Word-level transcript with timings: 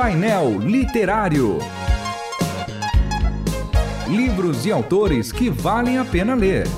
Painel 0.00 0.60
Literário. 0.60 1.58
Livros 4.08 4.64
e 4.64 4.70
autores 4.70 5.32
que 5.32 5.50
valem 5.50 5.98
a 5.98 6.04
pena 6.04 6.36
ler. 6.36 6.68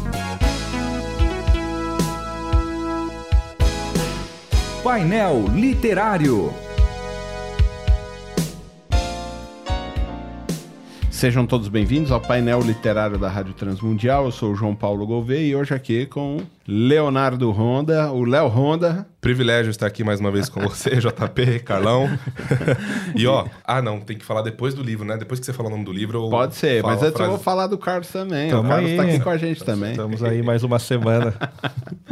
Painel 4.83 5.45
Literário. 5.55 6.51
Sejam 11.11 11.45
todos 11.45 11.69
bem-vindos 11.69 12.11
ao 12.11 12.23
painel 12.23 12.61
literário 12.63 13.19
da 13.19 13.29
Rádio 13.29 13.53
Transmundial. 13.53 14.25
Eu 14.25 14.33
sou 14.33 14.53
o 14.53 14.57
João 14.57 14.75
Paulo 14.75 15.07
Gouveia 15.07 15.47
e 15.47 15.55
hoje 15.55 15.75
aqui 15.75 16.07
com 16.07 16.39
Leonardo 16.71 17.51
Ronda, 17.51 18.13
o 18.13 18.25
Léo 18.25 18.47
Ronda. 18.47 19.05
Privilégio 19.21 19.71
estar 19.71 19.89
aqui 19.89 20.05
mais 20.05 20.21
uma 20.21 20.31
vez 20.31 20.49
com 20.49 20.61
você, 20.61 20.91
JP, 21.03 21.59
Carlão. 21.65 22.09
e 23.17 23.27
ó, 23.27 23.45
ah 23.65 23.83
não, 23.83 24.01
tem 24.01 24.17
que 24.17 24.25
falar 24.25 24.43
depois 24.43 24.73
do 24.73 24.81
livro, 24.81 25.05
né? 25.05 25.17
Depois 25.17 25.41
que 25.41 25.47
você 25.47 25.53
falar 25.53 25.69
o 25.69 25.73
nome 25.73 25.85
do 25.85 25.93
livro. 25.93 26.25
eu 26.25 26.31
Pode 26.31 26.55
ser, 26.55 26.81
mas 26.81 27.03
antes 27.03 27.07
eu 27.07 27.17
frase. 27.17 27.31
vou 27.31 27.41
falar 27.41 27.67
do 27.67 27.77
Carlos 27.77 28.09
também. 28.09 28.51
Tamo 28.51 28.63
o 28.63 28.69
Carlos 28.69 28.89
aí. 28.89 28.97
tá 28.97 29.03
aqui 29.03 29.19
com 29.19 29.31
a 29.31 29.37
gente 29.37 29.65
também. 29.65 29.91
Estamos 29.91 30.23
aí 30.23 30.43
mais 30.45 30.63
uma 30.63 30.79
semana. 30.79 31.35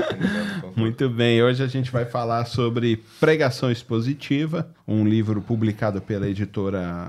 Muito 0.74 1.08
bem, 1.08 1.40
hoje 1.40 1.62
a 1.62 1.68
gente 1.68 1.92
vai 1.92 2.04
falar 2.04 2.44
sobre 2.44 3.00
Pregação 3.20 3.70
Expositiva, 3.70 4.68
um 4.86 5.04
livro 5.04 5.40
publicado 5.40 6.00
pela 6.00 6.28
editora 6.28 7.06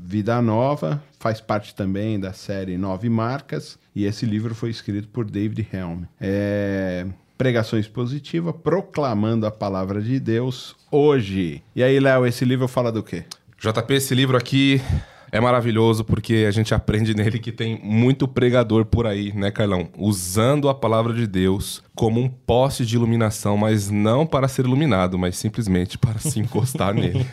Vida 0.00 0.42
Nova, 0.42 1.00
faz 1.18 1.40
parte 1.40 1.74
também 1.74 2.18
da 2.18 2.32
série 2.32 2.76
Nove 2.76 3.08
Marcas, 3.08 3.78
e 3.98 4.04
esse 4.04 4.24
livro 4.24 4.54
foi 4.54 4.70
escrito 4.70 5.08
por 5.08 5.28
David 5.28 5.66
Helm. 5.72 6.04
É 6.20 7.04
Pregação 7.36 7.78
Expositiva, 7.78 8.52
proclamando 8.52 9.44
a 9.44 9.50
palavra 9.50 10.00
de 10.00 10.20
Deus 10.20 10.76
hoje. 10.88 11.62
E 11.74 11.82
aí, 11.82 11.98
Léo, 11.98 12.24
esse 12.24 12.44
livro 12.44 12.68
fala 12.68 12.92
do 12.92 13.02
quê? 13.02 13.24
JP, 13.58 13.94
esse 13.94 14.14
livro 14.14 14.36
aqui 14.36 14.80
é 15.32 15.40
maravilhoso 15.40 16.04
porque 16.04 16.46
a 16.48 16.50
gente 16.52 16.72
aprende 16.72 17.14
nele 17.14 17.38
que 17.38 17.52
tem 17.52 17.80
muito 17.82 18.26
pregador 18.26 18.84
por 18.84 19.06
aí, 19.06 19.32
né, 19.32 19.50
Carlão? 19.50 19.88
Usando 19.96 20.68
a 20.68 20.74
palavra 20.74 21.12
de 21.12 21.26
Deus 21.26 21.82
como 21.98 22.20
um 22.20 22.28
poste 22.28 22.86
de 22.86 22.94
iluminação, 22.94 23.56
mas 23.56 23.90
não 23.90 24.24
para 24.24 24.46
ser 24.46 24.64
iluminado, 24.64 25.18
mas 25.18 25.36
simplesmente 25.36 25.98
para 25.98 26.20
se 26.20 26.38
encostar 26.38 26.94
nele. 26.94 27.26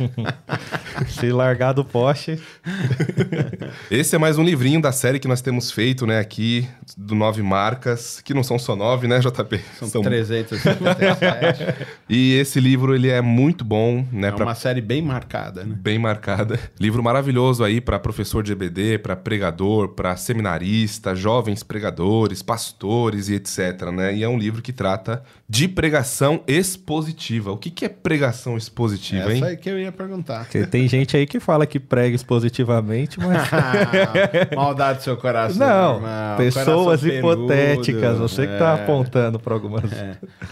Se 1.07 1.29
largar 1.29 1.73
do 1.73 1.83
poste, 1.83 2.39
Esse 3.91 4.15
é 4.15 4.19
mais 4.19 4.37
um 4.37 4.43
livrinho 4.43 4.81
da 4.81 4.91
série 4.91 5.19
que 5.19 5.27
nós 5.27 5.41
temos 5.41 5.71
feito, 5.71 6.05
né, 6.05 6.19
aqui, 6.19 6.67
do 6.97 7.15
Nove 7.15 7.41
Marcas, 7.43 8.21
que 8.21 8.33
não 8.33 8.43
são 8.43 8.57
só 8.57 8.75
nove, 8.75 9.07
né, 9.07 9.19
JP? 9.19 9.61
São 9.87 10.01
357. 10.01 11.85
E 12.07 12.33
esse 12.33 12.59
livro, 12.59 12.93
ele 12.93 13.09
é 13.09 13.21
muito 13.21 13.65
bom, 13.65 14.05
né, 14.11 14.27
é 14.27 14.31
pra 14.31 14.45
uma 14.45 14.55
série 14.55 14.81
bem 14.81 15.01
marcada, 15.01 15.63
né? 15.63 15.75
bem 15.77 15.97
marcada. 15.97 16.59
Livro 16.79 17.01
maravilhoso 17.01 17.63
aí 17.63 17.81
para 17.81 17.99
professor 17.99 18.43
de 18.43 18.51
EBD, 18.51 18.99
para 18.99 19.15
pregador, 19.15 19.89
para 19.89 20.15
seminarista, 20.15 21.15
jovens 21.15 21.63
pregadores, 21.63 22.41
pastores 22.41 23.27
e 23.29 23.35
etc, 23.35 23.89
né? 23.91 24.15
E 24.15 24.23
é 24.23 24.29
um 24.29 24.37
livro 24.37 24.54
que 24.61 24.73
trata 24.73 25.23
de 25.47 25.67
pregação 25.67 26.41
expositiva. 26.47 27.51
O 27.51 27.57
que, 27.57 27.69
que 27.69 27.85
é 27.85 27.89
pregação 27.89 28.57
expositiva, 28.57 29.31
hein? 29.31 29.37
Essa 29.37 29.47
aí 29.47 29.57
que 29.57 29.69
eu 29.69 29.79
ia 29.79 29.91
perguntar. 29.91 30.43
porque 30.45 30.65
tem 30.65 30.87
gente 30.87 31.15
aí 31.17 31.25
que 31.25 31.39
fala 31.39 31.65
que 31.65 31.79
prega 31.79 32.15
expositivamente, 32.15 33.19
mas. 33.19 33.47
Maldade 34.55 34.99
do 34.99 35.03
seu 35.03 35.17
coração. 35.17 35.57
Não, 35.67 35.95
irmão. 35.95 36.37
pessoas 36.37 37.01
Coração 37.01 37.17
hipotéticas, 37.19 38.01
peludo. 38.01 38.19
você 38.27 38.47
que 38.47 38.57
tá 38.57 38.77
É. 38.77 38.83
apontando 38.83 39.39
para 39.39 39.53
algumas. 39.53 39.83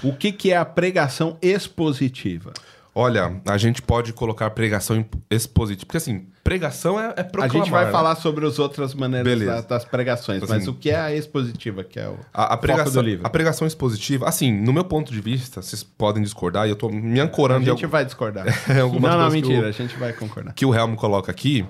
O 0.04 0.14
que, 0.14 0.32
que 0.32 0.52
é 0.52 0.58
a 0.58 0.66
pregação 0.66 1.38
expositiva? 1.42 2.54
Olha, 2.96 3.42
a 3.48 3.58
gente 3.58 3.82
pode 3.82 4.14
colocar 4.14 4.50
pregação 4.52 5.04
expositiva, 5.30 5.86
porque 5.88 5.98
assim, 5.98 6.28
pregação 6.44 7.00
é, 7.00 7.06
é 7.18 7.22
A 7.22 7.24
proclamar. 7.24 7.50
gente 7.52 7.72
vai 7.72 7.86
né? 7.86 7.92
falar 7.92 8.16
sobre 8.16 8.46
as 8.46 8.60
outras 8.60 8.94
maneiras 8.94 9.40
da- 9.44 9.62
das 9.62 9.84
pregações, 9.86 10.44
Assim, 10.44 10.54
mas 10.54 10.68
o 10.68 10.74
que 10.76 10.92
é 10.92 11.00
a 11.00 11.14
expositiva, 11.16 11.84
que 11.84 12.00
é 12.00 12.08
o 12.08 12.18
A, 12.32 12.54
a 12.54 12.58
pregação, 12.58 13.02
do 13.02 13.02
livro? 13.02 13.26
a 13.26 13.30
pregação 13.32 13.66
expositiva, 13.66 14.30
assim, 14.30 14.52
no 14.52 14.72
meu 14.72 14.84
ponto 14.86 15.12
de 15.12 15.20
vista, 15.22 15.60
vocês 15.62 15.82
podem 15.82 16.22
discordar, 16.22 16.68
e 16.68 16.70
eu 16.70 16.76
tô 16.76 16.88
me 16.90 17.20
A 17.20 17.24
ancorando 17.24 17.64
em 17.64 17.72
gente 17.72 17.86
vai 17.88 18.06
discordar. 18.06 18.46
É, 18.70 18.76
não, 18.80 19.00
não, 19.00 19.30
mentira, 19.32 19.64
eu- 19.64 19.68
a 19.70 19.72
gente 19.72 19.98
vai 19.98 20.14
concordar. 20.14 20.54
que 20.54 20.64
o 20.66 20.74
Helmo 20.76 20.96
coloca 20.96 21.32
aqui, 21.32 21.66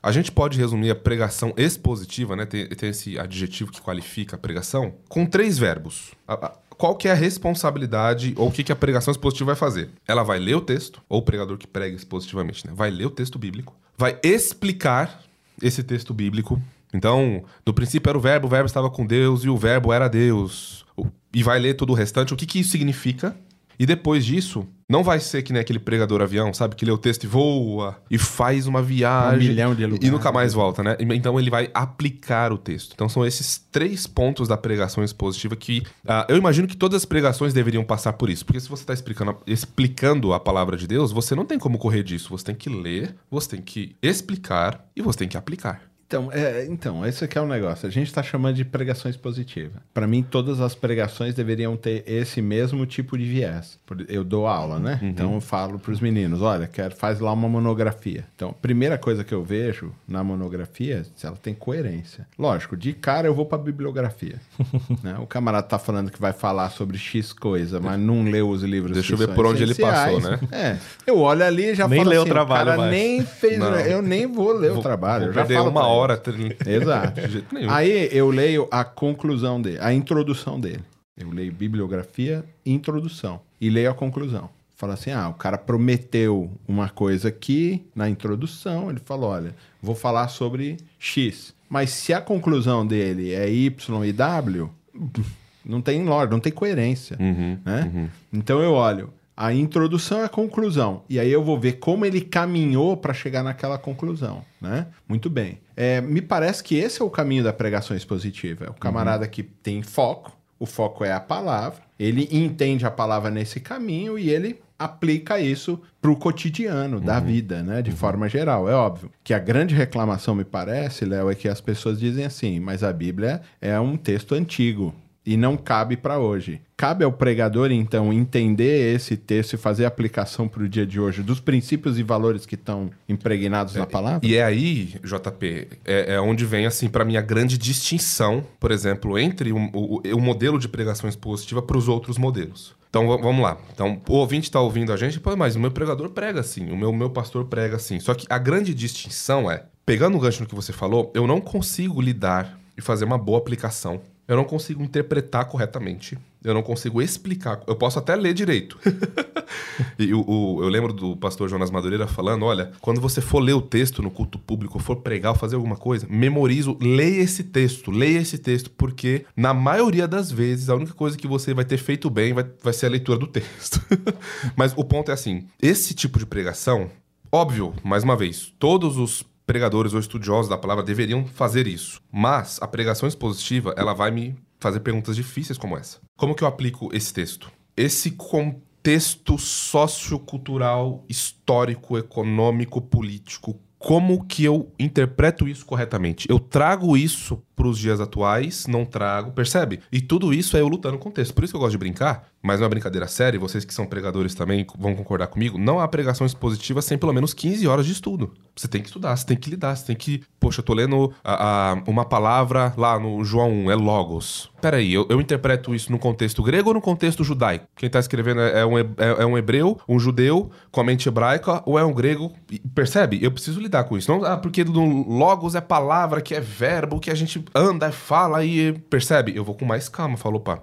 a 0.00 0.12
gente 0.12 0.30
pode 0.30 0.56
resumir 0.56 0.90
a 0.90 0.94
pregação 0.94 1.52
expositiva, 1.56 2.36
né? 2.36 2.46
Tem, 2.46 2.68
tem 2.68 2.90
esse 2.90 3.18
adjetivo 3.18 3.72
que 3.72 3.80
qualifica 3.80 4.36
a 4.36 4.38
pregação, 4.38 4.94
com 5.08 5.26
três 5.26 5.58
verbos. 5.58 6.12
A- 6.26 6.34
a- 6.34 6.52
qual 6.78 6.94
que 6.94 7.08
é 7.08 7.10
a 7.10 7.14
responsabilidade 7.14 8.32
ou 8.36 8.48
o 8.48 8.52
que, 8.52 8.62
que 8.62 8.70
a 8.70 8.76
pregação 8.76 9.10
expositiva 9.10 9.46
vai 9.46 9.56
fazer? 9.56 9.90
Ela 10.06 10.22
vai 10.22 10.38
ler 10.38 10.54
o 10.54 10.60
texto, 10.60 11.02
ou 11.08 11.18
o 11.18 11.22
pregador 11.22 11.58
que 11.58 11.66
prega 11.66 11.96
expositivamente, 11.96 12.64
né? 12.64 12.72
Vai 12.74 12.88
ler 12.88 13.06
o 13.06 13.10
texto 13.10 13.36
bíblico, 13.36 13.76
vai 13.96 14.16
explicar 14.22 15.22
esse 15.60 15.82
texto 15.82 16.14
bíblico. 16.14 16.62
Então, 16.94 17.42
no 17.66 17.74
princípio 17.74 18.08
era 18.08 18.16
o 18.16 18.20
verbo, 18.20 18.46
o 18.46 18.50
verbo 18.50 18.66
estava 18.66 18.88
com 18.88 19.04
Deus 19.04 19.42
e 19.42 19.48
o 19.48 19.56
verbo 19.56 19.92
era 19.92 20.08
Deus. 20.08 20.86
E 21.34 21.42
vai 21.42 21.58
ler 21.58 21.74
todo 21.74 21.90
o 21.90 21.94
restante. 21.94 22.32
O 22.32 22.36
que, 22.36 22.46
que 22.46 22.60
isso 22.60 22.70
significa? 22.70 23.36
E 23.78 23.84
depois 23.84 24.24
disso, 24.24 24.66
não 24.90 25.02
vai 25.04 25.20
ser 25.20 25.42
que 25.42 25.52
nem 25.52 25.60
aquele 25.60 25.78
pregador 25.78 26.22
avião, 26.22 26.52
sabe? 26.54 26.74
Que 26.74 26.84
lê 26.84 26.90
o 26.90 26.96
texto 26.96 27.24
e 27.24 27.26
voa 27.26 28.00
e 28.10 28.16
faz 28.16 28.66
uma 28.66 28.80
viagem. 28.82 29.48
Um 29.48 29.50
milhão 29.52 29.74
de 29.74 29.82
E 29.82 29.86
lugares. 29.86 30.10
nunca 30.10 30.32
mais 30.32 30.54
volta, 30.54 30.82
né? 30.82 30.96
Então 31.14 31.38
ele 31.38 31.50
vai 31.50 31.70
aplicar 31.74 32.52
o 32.52 32.58
texto. 32.58 32.92
Então 32.94 33.08
são 33.08 33.26
esses 33.26 33.58
três 33.70 34.06
pontos 34.06 34.48
da 34.48 34.56
pregação 34.56 35.04
expositiva 35.04 35.54
que 35.56 35.82
ah, 36.06 36.24
eu 36.28 36.36
imagino 36.36 36.66
que 36.66 36.76
todas 36.76 36.96
as 36.96 37.04
pregações 37.04 37.52
deveriam 37.52 37.84
passar 37.84 38.14
por 38.14 38.30
isso. 38.30 38.46
Porque 38.46 38.60
se 38.60 38.68
você 38.68 38.82
está 38.82 38.94
explicando, 38.94 39.36
explicando 39.46 40.32
a 40.32 40.40
palavra 40.40 40.76
de 40.76 40.86
Deus, 40.86 41.12
você 41.12 41.34
não 41.34 41.44
tem 41.44 41.58
como 41.58 41.76
correr 41.78 42.02
disso. 42.02 42.30
Você 42.30 42.46
tem 42.46 42.54
que 42.54 42.70
ler, 42.70 43.14
você 43.30 43.50
tem 43.50 43.60
que 43.62 43.94
explicar 44.02 44.84
e 44.96 45.02
você 45.02 45.18
tem 45.18 45.28
que 45.28 45.36
aplicar. 45.36 45.82
Então, 46.08 46.30
é, 46.32 46.64
então, 46.64 47.04
esse 47.04 47.22
aqui 47.22 47.36
é 47.36 47.40
o 47.42 47.46
negócio. 47.46 47.86
A 47.86 47.90
gente 47.90 48.06
está 48.06 48.22
chamando 48.22 48.56
de 48.56 48.64
pregação 48.64 49.10
expositiva. 49.10 49.82
Para 49.92 50.06
mim, 50.06 50.22
todas 50.22 50.58
as 50.58 50.74
pregações 50.74 51.34
deveriam 51.34 51.76
ter 51.76 52.02
esse 52.06 52.40
mesmo 52.40 52.86
tipo 52.86 53.18
de 53.18 53.24
viés. 53.26 53.78
Eu 54.08 54.24
dou 54.24 54.46
aula, 54.46 54.78
né? 54.78 54.98
Uhum. 55.02 55.08
Então, 55.10 55.34
eu 55.34 55.40
falo 55.42 55.78
para 55.78 55.92
os 55.92 56.00
meninos: 56.00 56.40
olha, 56.40 56.66
quero, 56.66 56.96
faz 56.96 57.20
lá 57.20 57.30
uma 57.30 57.46
monografia. 57.46 58.24
Então, 58.34 58.48
a 58.48 58.54
primeira 58.54 58.96
coisa 58.96 59.22
que 59.22 59.34
eu 59.34 59.44
vejo 59.44 59.92
na 60.08 60.24
monografia 60.24 61.00
é 61.00 61.04
se 61.14 61.26
ela 61.26 61.36
tem 61.36 61.52
coerência. 61.52 62.26
Lógico, 62.38 62.74
de 62.74 62.94
cara 62.94 63.28
eu 63.28 63.34
vou 63.34 63.44
para 63.44 63.58
bibliografia. 63.58 64.40
né? 65.04 65.14
O 65.20 65.26
camarada 65.26 65.66
tá 65.66 65.78
falando 65.78 66.10
que 66.10 66.18
vai 66.18 66.32
falar 66.32 66.70
sobre 66.70 66.96
X 66.96 67.34
coisa, 67.34 67.80
mas 67.80 68.00
não 68.00 68.22
leu 68.24 68.48
os 68.48 68.62
livros 68.62 68.92
Deixa 68.92 69.12
eu 69.12 69.18
ver 69.18 69.28
por 69.34 69.44
onde 69.44 69.62
ele 69.62 69.74
passou, 69.74 70.20
né? 70.22 70.38
É. 70.52 70.76
Eu 71.06 71.18
olho 71.18 71.44
ali 71.44 71.66
e 71.66 71.74
já 71.74 71.86
Nem 71.86 71.98
falo 71.98 72.08
leu 72.10 72.20
o 72.20 72.22
assim, 72.22 72.32
trabalho 72.32 72.62
o 72.62 72.64
cara 72.64 72.76
mais. 72.78 72.90
nem 72.92 73.22
fez. 73.26 73.58
Não. 73.58 73.74
Eu 73.78 74.00
nem 74.00 74.26
vou 74.26 74.52
ler 74.52 74.70
o 74.70 74.74
Vou- 74.74 74.82
trabalho. 74.82 75.24
vou 75.24 75.28
eu 75.28 75.34
já 75.34 75.44
falo 75.44 75.68
uma. 75.68 75.97
Hora. 75.98 76.16
tri- 76.16 76.56
Exato. 76.66 77.20
De 77.20 77.28
jeito 77.28 77.54
nenhum. 77.54 77.70
Aí 77.70 78.08
eu 78.12 78.30
leio 78.30 78.66
a 78.70 78.84
conclusão 78.84 79.60
dele, 79.60 79.78
a 79.80 79.92
introdução 79.92 80.58
dele. 80.60 80.80
Eu 81.16 81.30
leio 81.30 81.52
bibliografia, 81.52 82.44
introdução. 82.64 83.40
E 83.60 83.68
leio 83.70 83.90
a 83.90 83.94
conclusão. 83.94 84.48
Fala 84.76 84.94
assim: 84.94 85.10
ah, 85.10 85.28
o 85.28 85.34
cara 85.34 85.58
prometeu 85.58 86.50
uma 86.66 86.88
coisa 86.88 87.28
aqui 87.28 87.84
na 87.94 88.08
introdução. 88.08 88.88
Ele 88.90 89.00
falou: 89.04 89.30
olha, 89.30 89.54
vou 89.82 89.94
falar 89.96 90.28
sobre 90.28 90.76
X. 90.98 91.52
Mas 91.68 91.90
se 91.90 92.12
a 92.14 92.20
conclusão 92.20 92.86
dele 92.86 93.32
é 93.34 93.50
Y 93.50 94.04
e 94.06 94.12
W, 94.12 94.70
não 95.66 95.82
tem 95.82 96.04
lógica, 96.04 96.32
não 96.32 96.40
tem 96.40 96.52
coerência. 96.52 97.16
Uhum, 97.20 97.58
né? 97.64 98.08
Então 98.32 98.60
eu 98.62 98.72
olho. 98.72 99.12
A 99.40 99.54
introdução 99.54 100.22
é 100.22 100.24
a 100.24 100.28
conclusão. 100.28 101.04
E 101.08 101.16
aí 101.20 101.30
eu 101.30 101.44
vou 101.44 101.56
ver 101.56 101.74
como 101.74 102.04
ele 102.04 102.20
caminhou 102.20 102.96
para 102.96 103.14
chegar 103.14 103.44
naquela 103.44 103.78
conclusão, 103.78 104.44
né? 104.60 104.88
Muito 105.08 105.30
bem. 105.30 105.60
É, 105.76 106.00
me 106.00 106.20
parece 106.20 106.60
que 106.64 106.74
esse 106.74 107.00
é 107.00 107.04
o 107.04 107.08
caminho 107.08 107.44
da 107.44 107.52
pregação 107.52 107.96
expositiva. 107.96 108.64
É 108.64 108.68
o 108.68 108.74
camarada 108.74 109.28
que 109.28 109.44
tem 109.44 109.80
foco, 109.80 110.36
o 110.58 110.66
foco 110.66 111.04
é 111.04 111.12
a 111.12 111.20
palavra, 111.20 111.78
ele 112.00 112.28
entende 112.32 112.84
a 112.84 112.90
palavra 112.90 113.30
nesse 113.30 113.60
caminho 113.60 114.18
e 114.18 114.28
ele 114.28 114.58
aplica 114.76 115.38
isso 115.38 115.80
para 116.02 116.10
o 116.10 116.16
cotidiano 116.16 117.00
da 117.00 117.20
vida, 117.20 117.62
né? 117.62 117.80
De 117.80 117.92
forma 117.92 118.28
geral. 118.28 118.68
É 118.68 118.74
óbvio 118.74 119.08
que 119.22 119.32
a 119.32 119.38
grande 119.38 119.72
reclamação, 119.72 120.34
me 120.34 120.44
parece, 120.44 121.04
Léo, 121.04 121.30
é 121.30 121.36
que 121.36 121.46
as 121.46 121.60
pessoas 121.60 122.00
dizem 122.00 122.24
assim, 122.24 122.58
mas 122.58 122.82
a 122.82 122.92
Bíblia 122.92 123.40
é 123.60 123.78
um 123.78 123.96
texto 123.96 124.34
antigo 124.34 124.92
e 125.30 125.36
não 125.36 125.56
cabe 125.56 125.96
para 125.96 126.18
hoje. 126.18 126.60
Cabe 126.76 127.04
ao 127.04 127.12
pregador, 127.12 127.70
então, 127.70 128.12
entender 128.12 128.94
esse 128.94 129.16
texto 129.16 129.52
e 129.54 129.56
fazer 129.56 129.84
aplicação 129.84 130.48
para 130.48 130.62
o 130.62 130.68
dia 130.68 130.86
de 130.86 130.98
hoje 130.98 131.22
dos 131.22 131.38
princípios 131.40 131.98
e 131.98 132.02
valores 132.02 132.46
que 132.46 132.54
estão 132.54 132.90
impregnados 133.08 133.74
na 133.74 133.84
palavra? 133.86 134.26
E 134.26 134.36
é 134.36 134.42
aí, 134.44 134.94
JP, 135.04 135.68
é, 135.84 136.14
é 136.14 136.20
onde 136.20 136.44
vem, 136.44 136.66
assim, 136.66 136.88
para 136.88 137.04
mim, 137.04 137.16
a 137.16 137.20
grande 137.20 137.58
distinção, 137.58 138.44
por 138.58 138.70
exemplo, 138.70 139.18
entre 139.18 139.52
o, 139.52 139.58
o- 139.74 140.00
o 140.14 140.20
modelo 140.20 140.58
de 140.58 140.68
pregação 140.68 141.08
expositiva 141.08 141.60
para 141.60 141.76
os 141.76 141.88
outros 141.88 142.16
modelos. 142.16 142.74
Então, 142.88 143.06
vamos 143.06 143.42
lá. 143.42 143.58
Então, 143.74 144.00
o 144.08 144.14
ouvinte 144.14 144.48
está 144.48 144.60
ouvindo 144.60 144.92
a 144.92 144.96
gente, 144.96 145.20
pô, 145.20 145.36
mas 145.36 145.56
o 145.56 145.60
meu 145.60 145.70
pregador 145.70 146.08
prega 146.10 146.40
assim, 146.40 146.70
o 146.70 146.76
meu, 146.76 146.90
meu 146.92 147.10
pastor 147.10 147.44
prega 147.44 147.76
assim. 147.76 148.00
Só 148.00 148.14
que 148.14 148.26
a 148.30 148.38
grande 148.38 148.72
distinção 148.72 149.50
é, 149.50 149.64
pegando 149.84 150.16
o 150.16 150.20
gancho 150.20 150.40
no 150.42 150.48
que 150.48 150.54
você 150.54 150.72
falou, 150.72 151.12
eu 151.14 151.26
não 151.26 151.38
consigo 151.40 152.00
lidar 152.00 152.58
e 152.78 152.80
fazer 152.80 153.04
uma 153.04 153.18
boa 153.18 153.36
aplicação 153.38 154.00
eu 154.28 154.36
não 154.36 154.44
consigo 154.44 154.82
interpretar 154.82 155.46
corretamente, 155.46 156.16
eu 156.44 156.52
não 156.54 156.62
consigo 156.62 157.00
explicar, 157.02 157.60
eu 157.66 157.74
posso 157.74 157.98
até 157.98 158.14
ler 158.14 158.34
direito. 158.34 158.78
e 159.98 160.12
o, 160.14 160.20
o- 160.28 160.62
eu 160.62 160.68
lembro 160.68 160.92
do 160.92 161.16
pastor 161.16 161.48
Jonas 161.48 161.70
Madureira 161.70 162.06
falando: 162.06 162.44
olha, 162.44 162.70
quando 162.80 163.00
você 163.00 163.20
for 163.20 163.40
ler 163.40 163.54
o 163.54 163.62
texto 163.62 164.02
no 164.02 164.10
culto 164.10 164.38
público, 164.38 164.78
for 164.78 164.96
pregar 164.96 165.32
ou 165.32 165.38
fazer 165.38 165.56
alguma 165.56 165.76
coisa, 165.76 166.06
memoriza, 166.08 166.70
o- 166.70 166.78
leia 166.80 167.22
esse 167.22 167.42
texto, 167.44 167.90
leia 167.90 168.18
esse 168.20 168.38
texto, 168.38 168.70
porque 168.70 169.24
na 169.36 169.52
maioria 169.54 170.06
das 170.06 170.30
vezes 170.30 170.68
a 170.68 170.74
única 170.76 170.92
coisa 170.92 171.16
que 171.16 171.26
você 171.26 171.54
vai 171.54 171.64
ter 171.64 171.78
feito 171.78 172.10
bem 172.10 172.32
vai, 172.32 172.44
vai 172.62 172.72
ser 172.72 172.86
a 172.86 172.90
leitura 172.90 173.18
do 173.18 173.26
texto. 173.26 173.80
Mas 174.54 174.72
o 174.76 174.84
ponto 174.84 175.10
é 175.10 175.14
assim: 175.14 175.46
esse 175.60 175.94
tipo 175.94 176.18
de 176.18 176.26
pregação, 176.26 176.90
óbvio, 177.32 177.72
mais 177.82 178.04
uma 178.04 178.16
vez, 178.16 178.52
todos 178.58 178.96
os 178.98 179.24
pregadores 179.48 179.94
ou 179.94 179.98
estudiosos 179.98 180.46
da 180.46 180.58
palavra 180.58 180.84
deveriam 180.84 181.26
fazer 181.26 181.66
isso. 181.66 182.02
Mas 182.12 182.58
a 182.60 182.68
pregação 182.68 183.08
expositiva, 183.08 183.74
ela 183.78 183.94
vai 183.94 184.10
me 184.10 184.36
fazer 184.60 184.80
perguntas 184.80 185.16
difíceis 185.16 185.58
como 185.58 185.74
essa. 185.74 185.98
Como 186.18 186.34
que 186.34 186.44
eu 186.44 186.48
aplico 186.48 186.90
esse 186.92 187.14
texto? 187.14 187.50
Esse 187.74 188.10
contexto 188.10 189.38
sociocultural, 189.38 191.02
histórico, 191.08 191.96
econômico, 191.96 192.82
político, 192.82 193.58
como 193.78 194.26
que 194.26 194.44
eu 194.44 194.70
interpreto 194.78 195.48
isso 195.48 195.64
corretamente? 195.64 196.26
Eu 196.28 196.38
trago 196.38 196.94
isso 196.94 197.42
para 197.58 197.66
os 197.68 197.76
dias 197.78 198.00
atuais, 198.00 198.66
não 198.66 198.84
trago, 198.84 199.32
percebe? 199.32 199.80
E 199.92 200.00
tudo 200.00 200.32
isso 200.32 200.56
é 200.56 200.60
eu 200.60 200.68
lutando 200.68 200.96
com 200.96 201.08
o 201.10 201.12
texto. 201.12 201.34
Por 201.34 201.44
isso 201.44 201.52
que 201.52 201.56
eu 201.56 201.60
gosto 201.60 201.72
de 201.72 201.78
brincar, 201.78 202.28
mas 202.42 202.60
não 202.60 202.66
é 202.66 202.70
brincadeira 202.70 203.06
séria, 203.08 203.38
vocês 203.38 203.64
que 203.64 203.74
são 203.74 203.84
pregadores 203.84 204.34
também 204.34 204.64
vão 204.78 204.94
concordar 204.94 205.26
comigo, 205.26 205.58
não 205.58 205.80
há 205.80 205.88
pregação 205.88 206.26
expositiva 206.26 206.80
sem 206.80 206.96
pelo 206.96 207.12
menos 207.12 207.34
15 207.34 207.66
horas 207.66 207.84
de 207.84 207.92
estudo. 207.92 208.32
Você 208.56 208.66
tem 208.68 208.80
que 208.80 208.86
estudar, 208.88 209.14
você 209.16 209.26
tem 209.26 209.36
que 209.36 209.50
lidar, 209.50 209.76
você 209.76 209.86
tem 209.86 209.96
que... 209.96 210.22
Poxa, 210.40 210.60
eu 210.60 210.64
tô 210.64 210.72
lendo 210.74 211.12
a- 211.22 211.72
a- 211.72 211.82
uma 211.86 212.04
palavra 212.04 212.72
lá 212.76 212.98
no 212.98 213.22
João 213.24 213.50
1, 213.50 213.70
é 213.70 213.74
logos. 213.74 214.50
Peraí, 214.60 214.92
eu, 214.92 215.06
eu 215.08 215.20
interpreto 215.20 215.74
isso 215.74 215.92
no 215.92 215.98
contexto 215.98 216.42
grego 216.42 216.68
ou 216.70 216.74
no 216.74 216.80
contexto 216.80 217.22
judaico? 217.22 217.66
Quem 217.76 217.88
tá 217.90 218.00
escrevendo 218.00 218.40
é, 218.40 218.60
é 218.60 218.66
um, 218.66 218.78
é, 218.78 218.86
é 219.18 219.26
um 219.26 219.38
hebreu, 219.38 219.78
um 219.88 219.98
judeu 220.00 220.50
com 220.72 220.80
a 220.80 220.84
mente 220.84 221.08
hebraica, 221.08 221.62
ou 221.66 221.78
é 221.78 221.84
um 221.84 221.92
grego? 221.92 222.32
Percebe? 222.74 223.18
Eu 223.22 223.30
preciso 223.30 223.60
lidar 223.60 223.84
com 223.84 223.96
isso. 223.96 224.10
Não, 224.10 224.24
ah, 224.24 224.36
porque 224.36 224.64
no 224.64 225.08
logos 225.08 225.54
é 225.54 225.60
palavra, 225.60 226.20
que 226.20 226.34
é 226.34 226.40
verbo, 226.40 226.98
que 226.98 227.10
a 227.10 227.14
gente 227.14 227.44
anda, 227.54 227.92
fala 227.92 228.44
e... 228.44 228.72
Percebe? 228.72 229.34
Eu 229.34 229.44
vou 229.44 229.54
com 229.54 229.64
mais 229.64 229.88
calma, 229.88 230.16
falou, 230.16 230.40
pá. 230.40 230.62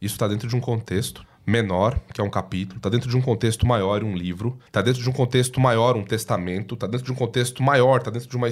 Isso 0.00 0.14
está 0.14 0.28
dentro 0.28 0.48
de 0.48 0.56
um 0.56 0.60
contexto 0.60 1.24
menor, 1.46 2.00
que 2.12 2.20
é 2.20 2.24
um 2.24 2.30
capítulo, 2.30 2.78
está 2.78 2.88
dentro 2.88 3.08
de 3.08 3.16
um 3.16 3.20
contexto 3.20 3.66
maior, 3.66 4.02
um 4.02 4.16
livro, 4.16 4.58
está 4.66 4.80
dentro 4.80 5.02
de 5.02 5.08
um 5.08 5.12
contexto 5.12 5.60
maior, 5.60 5.96
um 5.96 6.02
testamento, 6.02 6.74
está 6.74 6.86
dentro 6.86 7.04
de 7.04 7.12
um 7.12 7.14
contexto 7.14 7.62
maior, 7.62 7.98
está 7.98 8.10
dentro 8.10 8.28
de 8.28 8.36
uma 8.36 8.48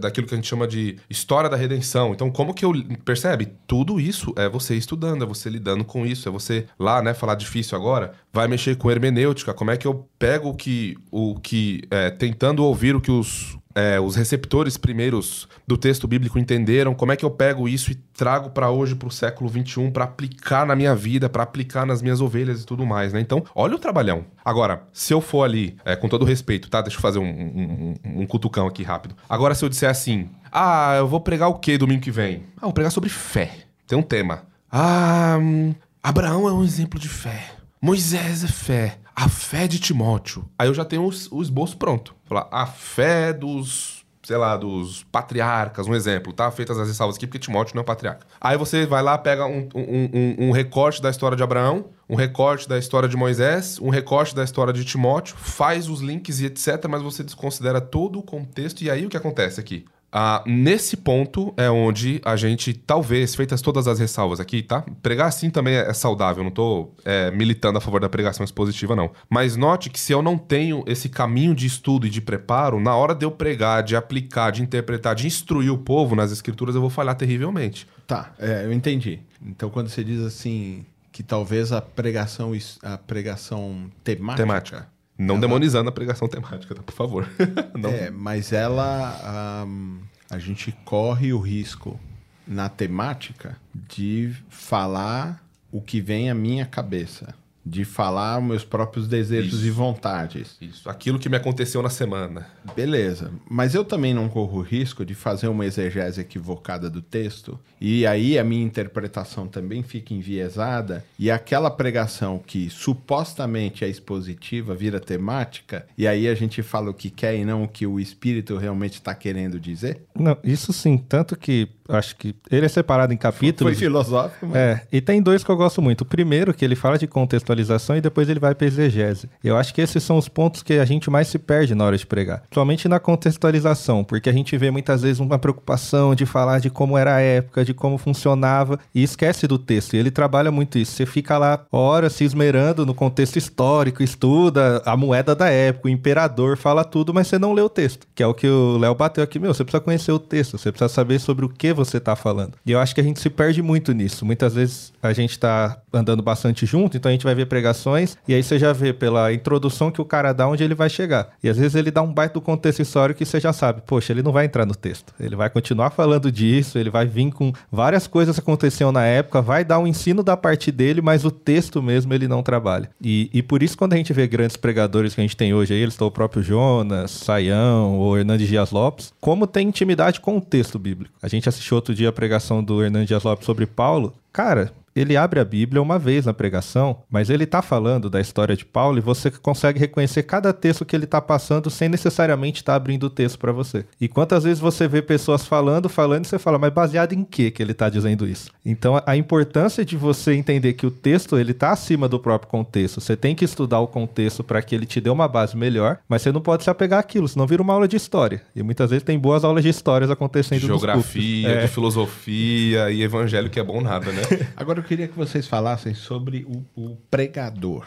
daquilo 0.00 0.26
que 0.26 0.34
a 0.34 0.36
gente 0.36 0.48
chama 0.48 0.66
de 0.66 0.96
história 1.10 1.50
da 1.50 1.56
redenção. 1.56 2.12
Então, 2.12 2.30
como 2.30 2.54
que 2.54 2.64
eu 2.64 2.72
percebe? 3.04 3.48
Tudo 3.66 3.98
isso 3.98 4.32
é 4.36 4.48
você 4.48 4.76
estudando, 4.76 5.24
é 5.24 5.26
você 5.26 5.48
lidando 5.50 5.84
com 5.84 6.06
isso, 6.06 6.28
é 6.28 6.32
você 6.32 6.66
lá, 6.78 7.02
né, 7.02 7.12
falar 7.12 7.34
difícil 7.34 7.76
agora, 7.76 8.12
vai 8.32 8.46
mexer 8.46 8.76
com 8.76 8.90
hermenêutica, 8.90 9.52
como 9.52 9.70
é 9.70 9.76
que 9.76 9.86
eu 9.86 10.08
pego 10.18 10.50
o 10.50 10.54
que 10.54 10.96
o 11.10 11.38
que 11.40 11.82
é, 11.90 12.10
tentando 12.10 12.64
ouvir 12.64 12.94
o 12.94 13.00
que 13.00 13.10
os 13.10 13.58
é, 13.78 14.00
os 14.00 14.16
receptores 14.16 14.76
primeiros 14.76 15.46
do 15.66 15.76
texto 15.76 16.08
bíblico 16.08 16.38
entenderam, 16.38 16.94
como 16.94 17.12
é 17.12 17.16
que 17.16 17.24
eu 17.24 17.30
pego 17.30 17.68
isso 17.68 17.92
e 17.92 17.94
trago 17.94 18.50
para 18.50 18.70
hoje, 18.70 18.94
para 18.94 19.08
o 19.08 19.10
século 19.10 19.48
XXI, 19.48 19.90
para 19.90 20.04
aplicar 20.04 20.66
na 20.66 20.74
minha 20.74 20.94
vida, 20.94 21.28
para 21.28 21.42
aplicar 21.44 21.86
nas 21.86 22.02
minhas 22.02 22.20
ovelhas 22.20 22.62
e 22.62 22.66
tudo 22.66 22.84
mais, 22.84 23.12
né? 23.12 23.20
Então, 23.20 23.44
olha 23.54 23.76
o 23.76 23.78
trabalhão. 23.78 24.24
Agora, 24.44 24.82
se 24.92 25.12
eu 25.14 25.20
for 25.20 25.44
ali, 25.44 25.76
é, 25.84 25.94
com 25.94 26.08
todo 26.08 26.24
respeito, 26.24 26.68
tá? 26.68 26.80
Deixa 26.82 26.96
eu 26.96 27.02
fazer 27.02 27.18
um, 27.18 27.24
um, 27.24 27.94
um- 28.04 28.22
um 28.22 28.26
cutucão 28.26 28.66
aqui 28.66 28.82
rápido. 28.82 29.14
Agora, 29.28 29.54
se 29.54 29.64
eu 29.64 29.68
disser 29.68 29.88
assim, 29.88 30.28
ah, 30.50 30.94
eu 30.98 31.06
vou 31.06 31.20
pregar 31.20 31.48
o 31.48 31.54
quê 31.58 31.78
domingo 31.78 32.02
que 32.02 32.10
vem? 32.10 32.42
Ah, 32.56 32.62
vou 32.62 32.72
pregar 32.72 32.90
sobre 32.90 33.08
fé. 33.08 33.52
Tem 33.86 33.96
um 33.98 34.02
tema. 34.02 34.42
Ah, 34.72 35.38
hum, 35.40 35.74
Abraão 36.02 36.48
é 36.48 36.52
um 36.52 36.64
exemplo 36.64 36.98
de 36.98 37.08
fé. 37.08 37.52
Moisés 37.80 38.42
é 38.44 38.48
fé. 38.48 38.98
A 39.20 39.28
fé 39.28 39.66
de 39.66 39.80
Timóteo. 39.80 40.48
Aí 40.56 40.68
eu 40.68 40.74
já 40.74 40.84
tenho 40.84 41.04
os- 41.04 41.28
o 41.32 41.42
esboço 41.42 41.76
pronto. 41.76 42.14
Falar, 42.24 42.46
a 42.52 42.66
fé 42.66 43.32
dos, 43.32 44.04
sei 44.22 44.36
lá, 44.36 44.56
dos 44.56 45.02
patriarcas, 45.10 45.88
um 45.88 45.94
exemplo, 45.94 46.32
tá? 46.32 46.48
Feitas 46.52 46.78
as 46.78 46.86
ressalvas 46.86 47.16
aqui, 47.16 47.26
porque 47.26 47.40
Timóteo 47.40 47.74
não 47.74 47.82
é 47.82 47.84
patriarca. 47.84 48.24
Aí 48.40 48.56
você 48.56 48.86
vai 48.86 49.02
lá, 49.02 49.18
pega 49.18 49.44
um, 49.44 49.68
um- 49.74 50.10
um- 50.14 50.48
um 50.48 50.50
recorte 50.52 51.02
da 51.02 51.10
história 51.10 51.36
de 51.36 51.42
Abraão, 51.42 51.86
um 52.08 52.14
recorte 52.14 52.68
da 52.68 52.78
história 52.78 53.08
de 53.08 53.16
Moisés, 53.16 53.80
um 53.80 53.88
recorte 53.90 54.36
da 54.36 54.44
história 54.44 54.72
de 54.72 54.84
Timóteo, 54.84 55.34
faz 55.36 55.88
os 55.88 56.00
links 56.00 56.38
e 56.38 56.46
etc., 56.46 56.86
mas 56.88 57.02
você 57.02 57.24
desconsidera 57.24 57.80
todo 57.80 58.20
o 58.20 58.22
contexto. 58.22 58.82
E 58.82 58.88
aí 58.90 59.04
o 59.04 59.08
que 59.08 59.16
acontece 59.16 59.58
aqui? 59.58 59.84
Ah, 60.10 60.42
nesse 60.46 60.96
ponto 60.96 61.52
é 61.56 61.70
onde 61.70 62.20
a 62.24 62.34
gente, 62.34 62.72
talvez, 62.72 63.34
feitas 63.34 63.60
todas 63.60 63.86
as 63.86 63.98
ressalvas 63.98 64.40
aqui, 64.40 64.62
tá? 64.62 64.82
Pregar 65.02 65.28
assim 65.28 65.50
também 65.50 65.74
é 65.74 65.92
saudável, 65.92 66.42
não 66.42 66.50
tô 66.50 66.90
é, 67.04 67.30
militando 67.30 67.76
a 67.76 67.80
favor 67.80 68.00
da 68.00 68.08
pregação 68.08 68.42
expositiva, 68.42 68.96
não. 68.96 69.10
Mas 69.28 69.54
note 69.54 69.90
que 69.90 70.00
se 70.00 70.12
eu 70.12 70.22
não 70.22 70.38
tenho 70.38 70.82
esse 70.86 71.08
caminho 71.08 71.54
de 71.54 71.66
estudo 71.66 72.06
e 72.06 72.10
de 72.10 72.20
preparo, 72.22 72.80
na 72.80 72.96
hora 72.96 73.14
de 73.14 73.26
eu 73.26 73.30
pregar, 73.30 73.82
de 73.82 73.94
aplicar, 73.96 74.50
de 74.50 74.62
interpretar, 74.62 75.14
de 75.14 75.26
instruir 75.26 75.70
o 75.70 75.78
povo 75.78 76.16
nas 76.16 76.32
escrituras, 76.32 76.74
eu 76.74 76.80
vou 76.80 76.90
falhar 76.90 77.14
terrivelmente. 77.14 77.86
Tá, 78.06 78.32
é, 78.38 78.64
eu 78.64 78.72
entendi. 78.72 79.20
Então, 79.44 79.68
quando 79.68 79.88
você 79.88 80.02
diz 80.02 80.20
assim 80.20 80.86
que 81.12 81.22
talvez 81.22 81.72
a 81.72 81.82
pregação, 81.82 82.52
a 82.82 82.96
pregação 82.96 83.90
temática, 84.02 84.42
Temática. 84.42 84.97
Não 85.18 85.34
Ela- 85.34 85.40
demonizando 85.40 85.88
a 85.88 85.92
pregação 85.92 86.28
temática, 86.28 86.74
tá? 86.74 86.82
Por 86.82 86.94
favor. 86.94 87.28
não. 87.76 87.90
É, 87.90 88.10
mas 88.10 88.52
ela. 88.52 89.18
ahm, 89.64 89.98
a 90.30 90.38
gente 90.38 90.70
corre 90.84 91.32
o 91.32 91.38
risco 91.40 91.98
na 92.46 92.68
temática 92.68 93.56
de 93.74 94.32
falar 94.48 95.42
o 95.72 95.80
que 95.82 96.00
vem 96.00 96.30
à 96.30 96.34
minha 96.34 96.64
cabeça. 96.64 97.34
De 97.68 97.84
falar 97.84 98.40
meus 98.40 98.64
próprios 98.64 99.06
desejos 99.06 99.54
Isso. 99.54 99.66
e 99.66 99.70
vontades. 99.70 100.56
Isso. 100.60 100.88
Aquilo 100.88 101.18
que 101.18 101.28
me 101.28 101.36
aconteceu 101.36 101.82
na 101.82 101.90
semana. 101.90 102.46
Beleza. 102.74 103.30
Mas 103.48 103.74
eu 103.74 103.84
também 103.84 104.14
não 104.14 104.28
corro 104.28 104.58
o 104.58 104.62
risco 104.62 105.04
de 105.04 105.14
fazer 105.14 105.48
uma 105.48 105.66
exegese 105.66 106.20
equivocada 106.20 106.88
do 106.88 107.02
texto. 107.02 107.58
E 107.80 108.06
aí 108.06 108.38
a 108.38 108.44
minha 108.44 108.64
interpretação 108.64 109.46
também 109.46 109.82
fica 109.82 110.14
enviesada. 110.14 111.04
E 111.18 111.30
aquela 111.30 111.70
pregação 111.70 112.38
que 112.38 112.70
supostamente 112.70 113.84
é 113.84 113.88
expositiva 113.88 114.74
vira 114.74 115.00
temática. 115.00 115.86
E 115.96 116.06
aí 116.06 116.28
a 116.28 116.34
gente 116.34 116.62
fala 116.62 116.90
o 116.90 116.94
que 116.94 117.10
quer 117.10 117.36
e 117.36 117.44
não 117.44 117.64
o 117.64 117.68
que 117.68 117.86
o 117.86 118.00
espírito 118.00 118.56
realmente 118.56 118.94
está 118.94 119.14
querendo 119.14 119.60
dizer. 119.60 120.02
Não, 120.14 120.36
isso 120.42 120.72
sim, 120.72 120.96
tanto 120.96 121.36
que 121.36 121.68
acho 121.88 122.16
que 122.16 122.34
ele 122.50 122.66
é 122.66 122.68
separado 122.68 123.12
em 123.12 123.16
capítulos. 123.16 123.72
Foi 123.72 123.86
filosófico, 123.86 124.46
mas. 124.46 124.56
É, 124.56 124.82
e 124.92 125.00
tem 125.00 125.22
dois 125.22 125.42
que 125.42 125.50
eu 125.50 125.56
gosto 125.56 125.80
muito. 125.80 126.02
O 126.02 126.04
primeiro, 126.04 126.52
que 126.52 126.64
ele 126.64 126.76
fala 126.76 126.98
de 126.98 127.06
contextualização 127.06 127.96
e 127.96 128.00
depois 128.00 128.28
ele 128.28 128.40
vai 128.40 128.54
para 128.54 128.66
exegese. 128.66 129.28
Eu 129.42 129.56
acho 129.56 129.74
que 129.74 129.80
esses 129.80 130.02
são 130.02 130.18
os 130.18 130.28
pontos 130.28 130.62
que 130.62 130.74
a 130.74 130.84
gente 130.84 131.10
mais 131.10 131.28
se 131.28 131.38
perde 131.38 131.74
na 131.74 131.84
hora 131.84 131.96
de 131.96 132.06
pregar. 132.06 132.42
Somente 132.52 132.88
na 132.88 133.00
contextualização, 133.00 134.04
porque 134.04 134.28
a 134.28 134.32
gente 134.32 134.56
vê 134.56 134.70
muitas 134.70 135.02
vezes 135.02 135.20
uma 135.20 135.38
preocupação 135.38 136.14
de 136.14 136.26
falar 136.26 136.58
de 136.58 136.70
como 136.70 136.98
era 136.98 137.16
a 137.16 137.20
época, 137.20 137.64
de 137.64 137.72
como 137.72 137.98
funcionava, 137.98 138.78
e 138.94 139.02
esquece 139.02 139.46
do 139.46 139.58
texto. 139.58 139.94
E 139.94 139.98
ele 139.98 140.10
trabalha 140.10 140.50
muito 140.50 140.78
isso. 140.78 140.92
Você 140.92 141.06
fica 141.06 141.38
lá 141.38 141.64
horas 141.72 142.12
se 142.12 142.24
esmerando 142.24 142.84
no 142.84 142.94
contexto 142.94 143.36
histórico, 143.36 144.02
estuda 144.02 144.82
a 144.84 144.96
moeda 144.96 145.34
da 145.34 145.48
época, 145.48 145.88
o 145.88 145.90
imperador, 145.90 146.56
fala 146.56 146.84
tudo, 146.84 147.14
mas 147.14 147.26
você 147.26 147.38
não 147.38 147.52
lê 147.52 147.62
o 147.62 147.68
texto. 147.68 148.06
Que 148.14 148.22
é 148.22 148.26
o 148.26 148.34
que 148.34 148.46
o 148.46 148.78
Léo 148.78 148.94
bateu 148.94 149.22
aqui. 149.24 149.38
Meu, 149.38 149.54
você 149.54 149.64
precisa 149.64 149.80
conhecer 149.80 150.12
o 150.12 150.18
texto, 150.18 150.58
você 150.58 150.70
precisa 150.70 150.88
saber 150.88 151.18
sobre 151.18 151.44
o 151.44 151.48
que 151.48 151.72
você 151.78 151.98
está 151.98 152.14
falando. 152.14 152.54
E 152.64 152.72
eu 152.72 152.80
acho 152.80 152.94
que 152.94 153.00
a 153.00 153.04
gente 153.04 153.20
se 153.20 153.30
perde 153.30 153.62
muito 153.62 153.92
nisso. 153.92 154.24
Muitas 154.24 154.54
vezes 154.54 154.92
a 155.02 155.12
gente 155.12 155.30
está 155.30 155.78
andando 155.92 156.22
bastante 156.22 156.66
junto, 156.66 156.96
então 156.96 157.08
a 157.08 157.12
gente 157.12 157.24
vai 157.24 157.34
ver 157.34 157.46
pregações, 157.46 158.16
e 158.26 158.34
aí 158.34 158.42
você 158.42 158.58
já 158.58 158.72
vê 158.72 158.92
pela 158.92 159.32
introdução 159.32 159.90
que 159.90 160.00
o 160.00 160.04
cara 160.04 160.32
dá 160.32 160.48
onde 160.48 160.62
ele 160.62 160.74
vai 160.74 160.88
chegar. 160.88 161.30
E 161.42 161.48
às 161.48 161.56
vezes 161.56 161.74
ele 161.74 161.90
dá 161.90 162.02
um 162.02 162.12
baita 162.12 162.34
do 162.34 162.40
contexto 162.40 162.80
histórico 162.80 163.18
que 163.18 163.24
você 163.24 163.40
já 163.40 163.52
sabe, 163.52 163.82
poxa, 163.86 164.12
ele 164.12 164.22
não 164.22 164.32
vai 164.32 164.44
entrar 164.44 164.66
no 164.66 164.74
texto. 164.74 165.14
Ele 165.18 165.36
vai 165.36 165.48
continuar 165.48 165.90
falando 165.90 166.30
disso, 166.30 166.78
ele 166.78 166.90
vai 166.90 167.06
vir 167.06 167.30
com 167.32 167.52
várias 167.70 168.06
coisas 168.06 168.36
que 168.36 168.40
aconteceram 168.40 168.92
na 168.92 169.04
época, 169.04 169.40
vai 169.40 169.64
dar 169.64 169.78
um 169.78 169.86
ensino 169.86 170.22
da 170.22 170.36
parte 170.36 170.70
dele, 170.70 171.00
mas 171.00 171.24
o 171.24 171.30
texto 171.30 171.82
mesmo 171.82 172.12
ele 172.14 172.28
não 172.28 172.42
trabalha. 172.42 172.90
E, 173.02 173.30
e 173.32 173.42
por 173.42 173.62
isso, 173.62 173.76
quando 173.76 173.94
a 173.94 173.96
gente 173.96 174.12
vê 174.12 174.26
grandes 174.26 174.56
pregadores 174.56 175.14
que 175.14 175.20
a 175.20 175.24
gente 175.24 175.36
tem 175.36 175.54
hoje 175.54 175.74
aí, 175.74 175.80
eles 175.80 175.94
estão 175.94 176.06
o 176.06 176.10
próprio 176.10 176.42
Jonas, 176.42 177.10
Saião 177.10 177.98
ou 177.98 178.16
Hernandes 178.18 178.48
Dias 178.48 178.70
Lopes, 178.70 179.12
como 179.20 179.46
tem 179.46 179.68
intimidade 179.68 180.20
com 180.20 180.38
o 180.38 180.40
texto 180.40 180.78
bíblico. 180.78 181.14
A 181.22 181.28
gente 181.28 181.48
assistiu 181.68 181.76
outro 181.76 181.94
dia 181.94 182.08
a 182.08 182.12
pregação 182.12 182.64
do 182.64 182.82
Hernandes 182.82 183.22
Lopes 183.22 183.44
sobre 183.44 183.66
Paulo. 183.66 184.14
Cara, 184.32 184.72
ele 184.98 185.16
abre 185.16 185.40
a 185.40 185.44
Bíblia 185.44 185.80
uma 185.80 185.98
vez 185.98 186.26
na 186.26 186.34
pregação, 186.34 187.02
mas 187.10 187.30
ele 187.30 187.44
está 187.44 187.62
falando 187.62 188.10
da 188.10 188.20
história 188.20 188.56
de 188.56 188.64
Paulo 188.64 188.98
e 188.98 189.02
você 189.02 189.30
consegue 189.30 189.78
reconhecer 189.78 190.24
cada 190.24 190.52
texto 190.52 190.84
que 190.84 190.94
ele 190.94 191.04
está 191.04 191.20
passando 191.20 191.70
sem 191.70 191.88
necessariamente 191.88 192.60
estar 192.60 192.72
tá 192.72 192.76
abrindo 192.76 193.04
o 193.04 193.10
texto 193.10 193.38
para 193.38 193.52
você. 193.52 193.84
E 194.00 194.08
quantas 194.08 194.44
vezes 194.44 194.58
você 194.58 194.88
vê 194.88 195.00
pessoas 195.00 195.46
falando, 195.46 195.88
falando 195.88 196.24
e 196.24 196.28
você 196.28 196.38
fala, 196.38 196.58
mas 196.58 196.72
baseado 196.72 197.12
em 197.12 197.24
que 197.24 197.50
que 197.50 197.62
ele 197.62 197.72
está 197.72 197.88
dizendo 197.88 198.26
isso? 198.26 198.50
Então 198.64 199.00
a 199.06 199.16
importância 199.16 199.84
de 199.84 199.96
você 199.96 200.34
entender 200.34 200.72
que 200.74 200.86
o 200.86 200.90
texto 200.90 201.38
ele 201.38 201.52
está 201.52 201.70
acima 201.70 202.08
do 202.08 202.18
próprio 202.18 202.50
contexto. 202.50 203.00
Você 203.00 203.16
tem 203.16 203.34
que 203.34 203.44
estudar 203.44 203.80
o 203.80 203.86
contexto 203.86 204.42
para 204.42 204.60
que 204.62 204.74
ele 204.74 204.86
te 204.86 205.00
dê 205.00 205.10
uma 205.10 205.28
base 205.28 205.56
melhor, 205.56 205.98
mas 206.08 206.22
você 206.22 206.32
não 206.32 206.40
pode 206.40 206.64
se 206.64 206.70
apegar 206.70 207.00
àquilo, 207.00 207.28
senão 207.28 207.46
vira 207.46 207.62
uma 207.62 207.72
aula 207.72 207.86
de 207.86 207.96
história. 207.96 208.42
E 208.54 208.62
muitas 208.62 208.90
vezes 208.90 209.04
tem 209.04 209.18
boas 209.18 209.44
aulas 209.44 209.62
de 209.62 209.68
histórias 209.68 210.10
acontecendo 210.10 210.60
Geografia, 210.60 211.48
é. 211.48 211.60
de 211.62 211.68
filosofia 211.68 212.90
e 212.90 213.02
evangelho 213.02 213.50
que 213.50 213.60
é 213.60 213.64
bom 213.64 213.80
nada, 213.80 214.10
né? 214.10 214.22
Agora 214.56 214.80
queria 214.88 215.06
que 215.06 215.16
vocês 215.16 215.46
falassem 215.46 215.92
sobre 215.92 216.46
o, 216.48 216.64
o 216.74 216.96
pregador. 217.10 217.86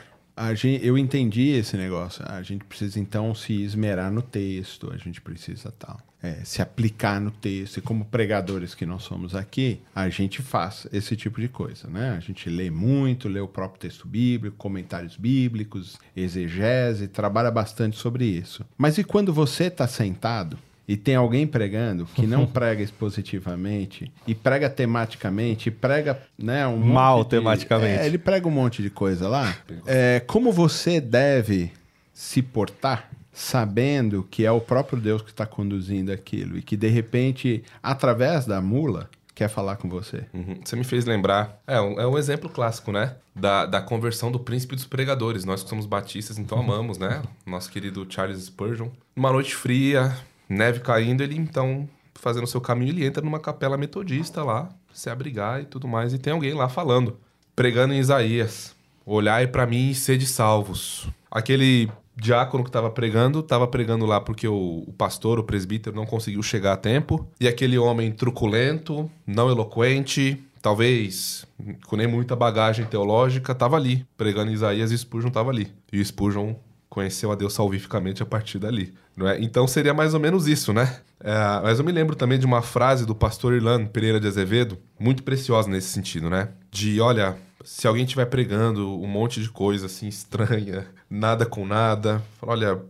Gente, 0.55 0.85
eu 0.85 0.97
entendi 0.97 1.49
esse 1.49 1.75
negócio. 1.75 2.23
A 2.27 2.41
gente 2.41 2.63
precisa 2.63 2.99
então 2.99 3.33
se 3.33 3.61
esmerar 3.61 4.11
no 4.11 4.21
texto, 4.21 4.91
a 4.93 4.97
gente 4.97 5.19
precisa 5.19 5.73
tal. 5.77 5.99
É, 6.23 6.43
se 6.43 6.61
aplicar 6.61 7.19
no 7.19 7.31
texto. 7.31 7.77
E 7.77 7.81
como 7.81 8.05
pregadores 8.05 8.75
que 8.75 8.85
nós 8.85 9.01
somos 9.03 9.35
aqui, 9.35 9.81
a 9.93 10.07
gente 10.09 10.41
faz 10.41 10.87
esse 10.93 11.15
tipo 11.15 11.41
de 11.41 11.47
coisa, 11.47 11.87
né? 11.87 12.11
A 12.11 12.19
gente 12.19 12.49
lê 12.49 12.69
muito, 12.69 13.27
lê 13.27 13.39
o 13.39 13.47
próprio 13.47 13.81
texto 13.81 14.07
bíblico, 14.07 14.55
comentários 14.57 15.17
bíblicos, 15.17 15.99
exegese, 16.15 17.07
trabalha 17.07 17.49
bastante 17.49 17.97
sobre 17.97 18.25
isso. 18.25 18.63
Mas 18.77 18.99
e 18.99 19.03
quando 19.03 19.33
você 19.33 19.65
está 19.65 19.87
sentado 19.87 20.57
e 20.91 20.97
tem 20.97 21.15
alguém 21.15 21.47
pregando 21.47 22.05
que 22.05 22.27
não 22.27 22.43
prega 22.45 22.83
expositivamente 22.83 24.11
e 24.27 24.35
prega 24.35 24.69
tematicamente, 24.69 25.69
e 25.69 25.71
prega 25.71 26.21
né, 26.37 26.67
um 26.67 26.75
mal 26.75 27.23
de, 27.23 27.29
tematicamente. 27.29 28.01
É, 28.01 28.05
ele 28.05 28.17
prega 28.17 28.45
um 28.45 28.51
monte 28.51 28.81
de 28.81 28.89
coisa 28.89 29.29
lá. 29.29 29.55
É, 29.85 30.19
como 30.27 30.51
você 30.51 30.99
deve 30.99 31.71
se 32.13 32.41
portar 32.41 33.09
sabendo 33.31 34.27
que 34.29 34.45
é 34.45 34.51
o 34.51 34.59
próprio 34.59 34.99
Deus 34.99 35.21
que 35.21 35.29
está 35.29 35.45
conduzindo 35.45 36.11
aquilo 36.11 36.57
e 36.57 36.61
que 36.61 36.75
de 36.75 36.89
repente, 36.89 37.63
através 37.81 38.45
da 38.45 38.59
mula, 38.59 39.09
quer 39.33 39.47
falar 39.47 39.77
com 39.77 39.87
você. 39.87 40.25
Uhum. 40.33 40.59
Você 40.61 40.75
me 40.75 40.83
fez 40.83 41.05
lembrar. 41.05 41.57
É 41.65 41.79
um, 41.79 42.01
é 42.01 42.05
um 42.05 42.17
exemplo 42.17 42.49
clássico, 42.49 42.91
né? 42.91 43.15
Da, 43.33 43.65
da 43.65 43.81
conversão 43.81 44.29
do 44.29 44.39
príncipe 44.39 44.75
dos 44.75 44.85
pregadores. 44.85 45.45
Nós 45.45 45.63
que 45.63 45.69
somos 45.69 45.85
batistas, 45.85 46.37
então 46.37 46.59
amamos, 46.59 46.97
né? 46.97 47.21
Nosso 47.45 47.71
querido 47.71 48.05
Charles 48.09 48.43
Spurgeon. 48.43 48.89
Uma 49.15 49.31
noite 49.31 49.55
fria, 49.55 50.13
neve 50.51 50.81
caindo, 50.81 51.21
ele 51.21 51.35
então, 51.35 51.87
fazendo 52.15 52.43
o 52.43 52.47
seu 52.47 52.61
caminho, 52.61 52.91
ele 52.91 53.05
entra 53.05 53.23
numa 53.23 53.39
capela 53.39 53.77
metodista 53.77 54.43
lá, 54.43 54.69
se 54.93 55.09
abrigar 55.09 55.61
e 55.61 55.65
tudo 55.65 55.87
mais, 55.87 56.13
e 56.13 56.19
tem 56.19 56.33
alguém 56.33 56.53
lá 56.53 56.67
falando, 56.67 57.17
pregando 57.55 57.93
em 57.93 57.99
Isaías: 57.99 58.75
Olhai 59.05 59.47
para 59.47 59.65
mim 59.65 59.89
e 59.89 59.95
sede 59.95 60.25
salvos. 60.25 61.07
Aquele 61.29 61.89
diácono 62.15 62.63
que 62.63 62.69
estava 62.69 62.89
pregando, 62.89 63.39
estava 63.39 63.65
pregando 63.65 64.05
lá 64.05 64.19
porque 64.19 64.47
o, 64.47 64.83
o, 64.85 64.93
pastor, 64.97 65.39
o 65.39 65.43
presbítero, 65.43 65.95
não 65.95 66.05
conseguiu 66.05 66.43
chegar 66.43 66.73
a 66.73 66.77
tempo. 66.77 67.27
E 67.39 67.47
aquele 67.47 67.77
homem 67.77 68.11
truculento, 68.11 69.09
não 69.25 69.49
eloquente, 69.49 70.43
talvez 70.61 71.47
com 71.87 71.95
nem 71.95 72.07
muita 72.07 72.35
bagagem 72.35 72.85
teológica, 72.85 73.53
estava 73.53 73.77
ali, 73.77 74.05
pregando 74.17 74.51
Isaías 74.51 74.91
e 74.91 74.97
Spurgeon 74.97 75.29
estava 75.29 75.49
ali. 75.49 75.71
E 75.91 75.99
o 75.99 76.05
Spurgeon 76.05 76.55
conheceu 76.91 77.31
a 77.31 77.35
Deus 77.35 77.53
salvificamente 77.53 78.21
a 78.21 78.25
partir 78.25 78.59
dali. 78.59 78.93
É? 79.17 79.41
Então 79.41 79.65
seria 79.65 79.93
mais 79.93 80.13
ou 80.13 80.19
menos 80.19 80.45
isso, 80.45 80.73
né? 80.73 80.99
É, 81.21 81.33
mas 81.63 81.79
eu 81.79 81.85
me 81.85 81.91
lembro 81.91 82.17
também 82.17 82.37
de 82.37 82.45
uma 82.45 82.61
frase 82.61 83.05
do 83.05 83.15
pastor 83.15 83.53
Irlando 83.53 83.89
Pereira 83.89 84.19
de 84.19 84.27
Azevedo, 84.27 84.77
muito 84.99 85.23
preciosa 85.23 85.69
nesse 85.69 85.87
sentido, 85.87 86.29
né? 86.29 86.49
De, 86.69 86.99
olha, 86.99 87.37
se 87.63 87.87
alguém 87.87 88.03
estiver 88.03 88.25
pregando 88.25 89.01
um 89.01 89.07
monte 89.07 89.41
de 89.41 89.49
coisa 89.49 89.85
assim 89.85 90.09
estranha, 90.09 90.85
nada 91.09 91.45
com 91.45 91.65
nada, 91.65 92.21
olha, 92.41 92.81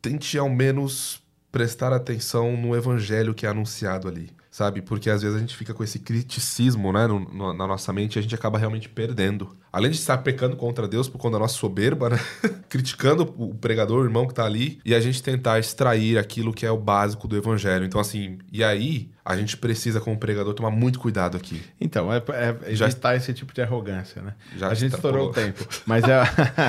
tente 0.00 0.38
ao 0.38 0.48
menos 0.48 1.20
prestar 1.52 1.92
atenção 1.92 2.56
no 2.56 2.74
evangelho 2.74 3.34
que 3.34 3.44
é 3.44 3.50
anunciado 3.50 4.08
ali 4.08 4.30
sabe? 4.50 4.82
Porque 4.82 5.08
às 5.08 5.22
vezes 5.22 5.36
a 5.36 5.40
gente 5.40 5.56
fica 5.56 5.72
com 5.72 5.84
esse 5.84 6.00
criticismo, 6.00 6.92
né, 6.92 7.06
no, 7.06 7.20
no, 7.20 7.52
na 7.52 7.66
nossa 7.66 7.92
mente 7.92 8.16
e 8.16 8.18
a 8.18 8.22
gente 8.22 8.34
acaba 8.34 8.58
realmente 8.58 8.88
perdendo. 8.88 9.56
Além 9.72 9.90
de 9.90 9.96
estar 9.96 10.18
pecando 10.18 10.56
contra 10.56 10.88
Deus 10.88 11.08
por 11.08 11.18
conta 11.18 11.32
da 11.34 11.40
nossa 11.40 11.54
soberba, 11.54 12.10
né? 12.10 12.18
Criticando 12.68 13.22
o 13.38 13.54
pregador, 13.54 14.00
o 14.00 14.04
irmão 14.04 14.26
que 14.26 14.34
tá 14.34 14.44
ali, 14.44 14.80
e 14.84 14.94
a 14.94 15.00
gente 15.00 15.22
tentar 15.22 15.58
extrair 15.58 16.18
aquilo 16.18 16.52
que 16.52 16.66
é 16.66 16.70
o 16.70 16.76
básico 16.76 17.28
do 17.28 17.36
evangelho. 17.36 17.84
Então, 17.84 18.00
assim, 18.00 18.38
e 18.52 18.64
aí 18.64 19.10
a 19.24 19.36
gente 19.36 19.56
precisa, 19.56 20.00
como 20.00 20.18
pregador, 20.18 20.54
tomar 20.54 20.70
muito 20.70 20.98
cuidado 20.98 21.36
aqui. 21.36 21.62
Então, 21.80 22.12
é, 22.12 22.22
é 22.64 22.74
já 22.74 22.88
está 22.88 23.14
esse 23.14 23.32
tipo 23.32 23.54
de 23.54 23.62
arrogância, 23.62 24.20
né? 24.20 24.34
Já 24.56 24.68
a 24.68 24.74
gente 24.74 24.94
estourou 24.94 25.28
o 25.28 25.32
tempo. 25.32 25.64
Mas 25.86 26.04
é, 26.04 26.20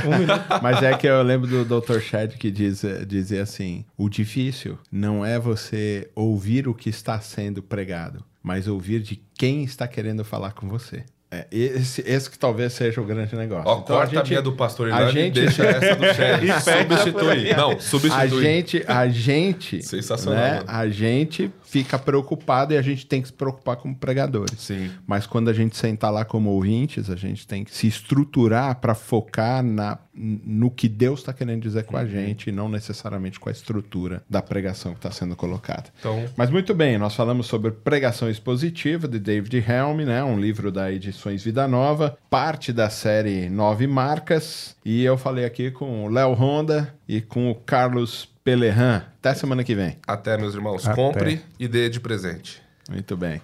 mas 0.61 0.83
é 0.83 0.95
que 0.95 1.07
eu 1.07 1.23
lembro 1.23 1.47
do 1.65 1.81
Dr. 1.81 1.99
Chad 1.99 2.33
que 2.33 2.51
diz, 2.51 2.83
dizia 3.07 3.41
assim: 3.41 3.83
o 3.97 4.09
difícil 4.09 4.77
não 4.91 5.25
é 5.25 5.39
você 5.39 6.09
ouvir 6.13 6.67
o 6.67 6.73
que 6.73 6.89
está 6.89 7.19
sendo 7.19 7.63
pregado, 7.63 8.23
mas 8.43 8.67
ouvir 8.67 9.01
de 9.01 9.15
quem 9.33 9.63
está 9.63 9.87
querendo 9.87 10.23
falar 10.23 10.51
com 10.51 10.69
você. 10.69 11.03
É, 11.33 11.47
esse, 11.49 12.03
esse 12.05 12.29
que 12.29 12.37
talvez 12.37 12.73
seja 12.73 12.99
o 12.99 13.05
grande 13.05 13.33
negócio. 13.37 13.63
Ó, 13.65 13.75
então, 13.75 13.95
corta 13.95 14.03
a, 14.03 14.05
gente, 14.05 14.27
a 14.27 14.29
minha 14.29 14.41
do 14.41 14.51
pastor 14.51 14.89
Irlanda 14.89 15.05
a 15.05 15.11
gente... 15.11 15.33
deixa 15.33 15.63
essa 15.63 15.95
do 15.95 16.03
Chad. 16.13 16.43
substitui. 16.61 17.53
Não, 17.55 17.79
substitui. 17.79 18.19
A 18.19 18.27
gente, 18.27 18.83
a 18.85 19.07
gente, 19.07 19.81
Sensacional, 19.81 20.41
né, 20.41 20.63
a 20.67 20.89
gente 20.89 21.49
fica 21.63 21.97
preocupado 21.97 22.73
e 22.73 22.77
a 22.77 22.81
gente 22.81 23.05
tem 23.05 23.21
que 23.21 23.29
se 23.29 23.33
preocupar 23.33 23.77
como 23.77 23.95
pregadores. 23.95 24.59
Sim. 24.59 24.91
Mas 25.07 25.25
quando 25.25 25.49
a 25.49 25.53
gente 25.53 25.77
sentar 25.77 26.11
lá 26.11 26.25
como 26.25 26.49
ouvintes, 26.49 27.09
a 27.09 27.15
gente 27.15 27.47
tem 27.47 27.63
que 27.63 27.73
se 27.73 27.87
estruturar 27.87 28.75
para 28.81 28.93
focar 28.93 29.63
na, 29.63 29.97
no 30.13 30.69
que 30.69 30.89
Deus 30.89 31.21
está 31.21 31.31
querendo 31.31 31.61
dizer 31.61 31.85
com 31.85 31.95
a 31.95 32.01
uhum. 32.01 32.07
gente 32.09 32.49
e 32.49 32.51
não 32.51 32.67
necessariamente 32.67 33.39
com 33.39 33.47
a 33.47 33.53
estrutura 33.53 34.21
da 34.29 34.41
pregação 34.41 34.91
que 34.91 34.99
está 34.99 35.11
sendo 35.11 35.33
colocada. 35.33 35.85
Então... 35.97 36.25
Mas 36.35 36.49
muito 36.49 36.73
bem, 36.73 36.97
nós 36.97 37.15
falamos 37.15 37.47
sobre 37.47 37.71
pregação 37.71 38.29
expositiva 38.29 39.07
de 39.07 39.17
David 39.17 39.63
Helm, 39.65 40.01
né, 40.01 40.21
um 40.21 40.37
livro 40.37 40.73
da 40.73 40.91
Edições 41.21 41.43
Vida 41.43 41.67
Nova, 41.67 42.17
parte 42.31 42.73
da 42.73 42.89
série 42.89 43.47
Nove 43.47 43.85
Marcas, 43.85 44.75
e 44.83 45.03
eu 45.03 45.15
falei 45.15 45.45
aqui 45.45 45.69
com 45.69 46.05
o 46.05 46.09
Léo 46.09 46.33
Honda 46.33 46.95
e 47.07 47.21
com 47.21 47.51
o 47.51 47.53
Carlos 47.53 48.27
Pelerran. 48.43 49.03
Até 49.19 49.35
semana 49.35 49.63
que 49.63 49.75
vem. 49.75 49.97
Até, 50.07 50.35
meus 50.35 50.55
irmãos. 50.55 50.83
Até. 50.83 50.95
Compre 50.95 51.41
e 51.59 51.67
dê 51.67 51.89
de 51.89 51.99
presente. 51.99 52.59
Muito 52.89 53.15
bem. 53.15 53.39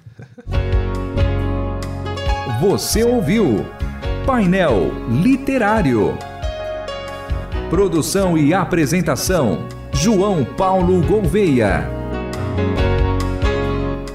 Você 2.60 3.04
ouviu 3.04 3.64
Painel 4.26 4.92
Literário. 5.22 6.18
Produção 7.70 8.36
e 8.36 8.56
apresentação: 8.56 9.68
João 9.94 10.44
Paulo 10.44 11.06
Gouveia. 11.06 11.88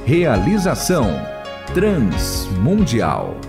Realização: 0.05 1.07
Transmundial. 1.73 3.42